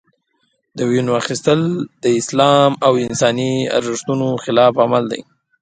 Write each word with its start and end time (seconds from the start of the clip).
د 0.77 0.79
وینو 0.89 1.13
اخیستل 1.21 1.61
د 2.03 2.05
اسلام 2.19 2.71
او 2.85 2.93
انساني 3.05 3.53
ارزښتونو 3.77 4.27
خلاف 4.43 4.73
عمل 4.85 5.03
دی. 5.11 5.21